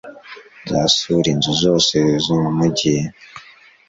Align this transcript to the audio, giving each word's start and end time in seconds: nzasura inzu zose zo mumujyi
nzasura 0.63 1.27
inzu 1.33 1.51
zose 1.63 1.97
zo 2.25 2.35
mumujyi 2.41 2.95